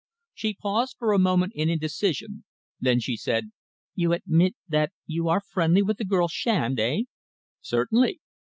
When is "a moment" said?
1.13-1.51